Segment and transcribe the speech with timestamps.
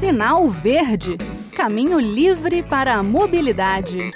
[0.00, 1.18] Sinal Verde
[1.54, 4.10] Caminho livre para a mobilidade.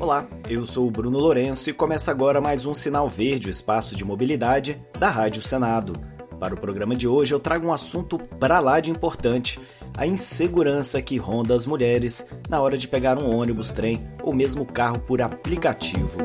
[0.00, 3.94] Olá, eu sou o Bruno Lourenço e começa agora mais um Sinal Verde, o espaço
[3.94, 5.92] de mobilidade da Rádio Senado.
[6.40, 9.60] Para o programa de hoje eu trago um assunto para lá de importante:
[9.96, 14.66] a insegurança que ronda as mulheres na hora de pegar um ônibus, trem ou mesmo
[14.66, 16.18] carro por aplicativo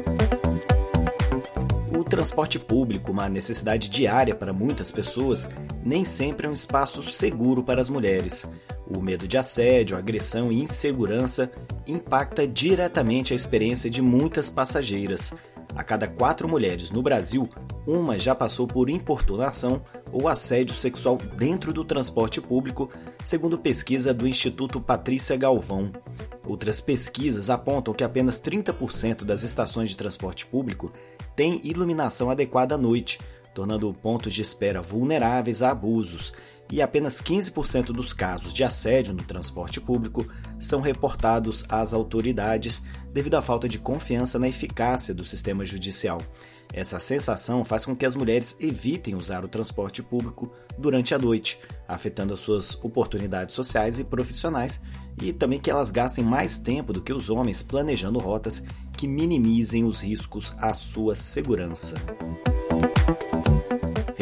[2.12, 5.50] transporte público, uma necessidade diária para muitas pessoas,
[5.82, 8.52] nem sempre é um espaço seguro para as mulheres.
[8.86, 11.50] O medo de assédio, agressão e insegurança
[11.88, 15.34] impacta diretamente a experiência de muitas passageiras.
[15.74, 17.50] A cada quatro mulheres no Brasil,
[17.88, 22.90] uma já passou por importunação ou assédio sexual dentro do transporte público,
[23.24, 25.92] segundo pesquisa do Instituto Patrícia Galvão.
[26.46, 30.92] Outras pesquisas apontam que apenas 30% das estações de transporte público
[31.36, 33.20] têm iluminação adequada à noite,
[33.54, 36.34] tornando pontos de espera vulneráveis a abusos,
[36.72, 40.26] e apenas 15% dos casos de assédio no transporte público
[40.58, 46.22] são reportados às autoridades devido à falta de confiança na eficácia do sistema judicial.
[46.74, 51.60] Essa sensação faz com que as mulheres evitem usar o transporte público durante a noite,
[51.88, 54.82] afetando as suas oportunidades sociais e profissionais,
[55.22, 58.64] e também que elas gastem mais tempo do que os homens planejando rotas
[58.96, 61.98] que minimizem os riscos à sua segurança.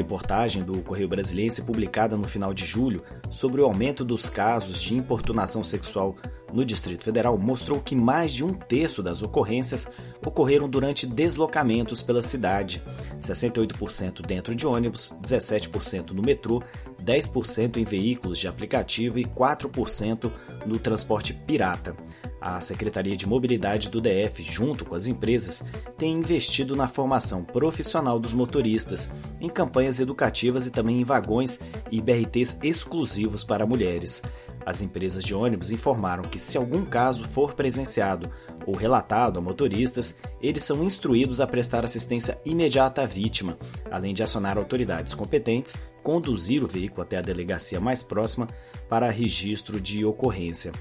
[0.09, 4.95] Reportagem do Correio Brasiliense publicada no final de julho sobre o aumento dos casos de
[4.95, 6.15] importunação sexual
[6.51, 9.87] no Distrito Federal mostrou que mais de um terço das ocorrências
[10.25, 12.81] ocorreram durante deslocamentos pela cidade,
[13.21, 16.63] 68% dentro de ônibus, 17% no metrô,
[17.03, 20.31] 10% em veículos de aplicativo e 4%
[20.65, 21.95] no transporte pirata.
[22.41, 25.63] A Secretaria de Mobilidade do DF, junto com as empresas,
[25.97, 31.59] tem investido na formação profissional dos motoristas, em campanhas educativas e também em vagões
[31.91, 34.21] e BRTs exclusivos para mulheres.
[34.65, 38.29] As empresas de ônibus informaram que, se algum caso for presenciado
[38.65, 43.57] ou relatado a motoristas, eles são instruídos a prestar assistência imediata à vítima,
[43.91, 48.47] além de acionar autoridades competentes, conduzir o veículo até a delegacia mais próxima
[48.89, 50.71] para registro de ocorrência.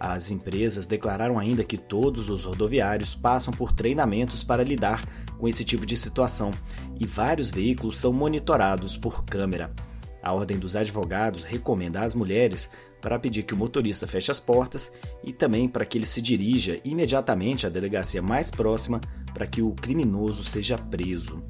[0.00, 5.04] As empresas declararam ainda que todos os rodoviários passam por treinamentos para lidar
[5.36, 6.52] com esse tipo de situação
[7.00, 9.74] e vários veículos são monitorados por câmera.
[10.22, 12.70] A Ordem dos Advogados recomenda às mulheres
[13.00, 14.92] para pedir que o motorista feche as portas
[15.22, 19.00] e também para que ele se dirija imediatamente à delegacia mais próxima
[19.32, 21.42] para que o criminoso seja preso.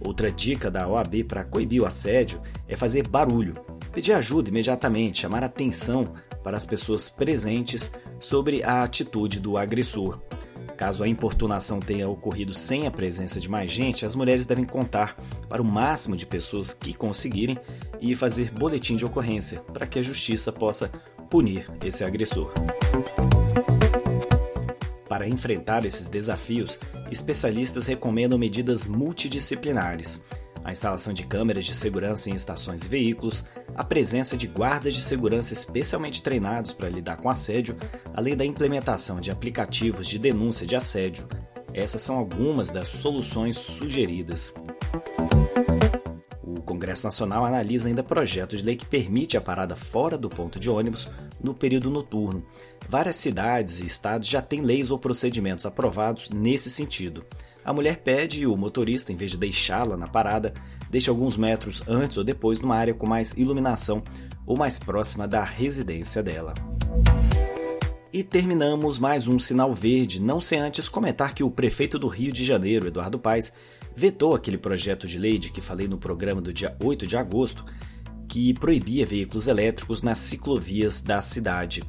[0.00, 3.54] Outra dica da OAB para coibir o assédio é fazer barulho,
[3.92, 10.18] pedir ajuda imediatamente, chamar atenção para as pessoas presentes sobre a atitude do agressor.
[10.76, 15.14] Caso a importunação tenha ocorrido sem a presença de mais gente, as mulheres devem contar
[15.46, 17.58] para o máximo de pessoas que conseguirem
[18.00, 20.88] e fazer boletim de ocorrência para que a justiça possa
[21.28, 22.52] punir esse agressor.
[25.08, 26.78] Para enfrentar esses desafios,
[27.10, 30.24] especialistas recomendam medidas multidisciplinares
[30.64, 33.44] a instalação de câmeras de segurança em estações e veículos,
[33.74, 37.76] a presença de guardas de segurança especialmente treinados para lidar com assédio,
[38.14, 41.26] além da implementação de aplicativos de denúncia de assédio.
[41.72, 44.52] Essas são algumas das soluções sugeridas.
[46.80, 50.70] Congresso Nacional analisa ainda projeto de lei que permite a parada fora do ponto de
[50.70, 52.42] ônibus no período noturno.
[52.88, 57.22] Várias cidades e estados já têm leis ou procedimentos aprovados nesse sentido.
[57.62, 60.54] A mulher pede e o motorista, em vez de deixá-la na parada,
[60.88, 64.02] deixa alguns metros antes ou depois numa área com mais iluminação
[64.46, 66.54] ou mais próxima da residência dela.
[68.12, 72.32] E terminamos mais um sinal verde, não sem antes comentar que o prefeito do Rio
[72.32, 73.52] de Janeiro, Eduardo Paes,
[73.94, 77.64] vetou aquele projeto de lei de que falei no programa do dia 8 de agosto,
[78.28, 81.84] que proibia veículos elétricos nas ciclovias da cidade.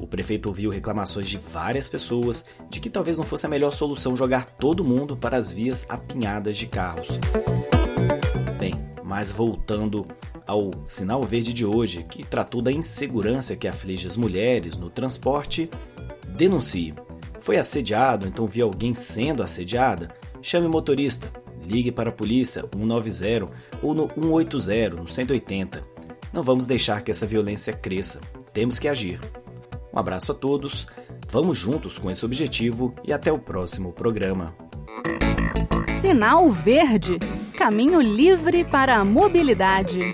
[0.00, 4.16] O prefeito ouviu reclamações de várias pessoas de que talvez não fosse a melhor solução
[4.16, 7.20] jogar todo mundo para as vias apinhadas de carros.
[8.58, 10.08] Bem, mas voltando
[10.46, 15.68] ao sinal verde de hoje, que tratou da insegurança que aflige as mulheres no transporte,
[16.28, 16.94] denuncie.
[17.40, 20.14] Foi assediado, então viu alguém sendo assediada?
[20.40, 21.32] Chame o motorista,
[21.64, 23.46] ligue para a polícia 190
[23.82, 25.82] ou no 180, no 180.
[26.32, 28.20] Não vamos deixar que essa violência cresça.
[28.52, 29.20] Temos que agir.
[29.92, 30.86] Um abraço a todos,
[31.28, 34.54] vamos juntos com esse objetivo e até o próximo programa.
[36.00, 37.18] Sinal Verde
[37.56, 40.12] Caminho livre para a mobilidade.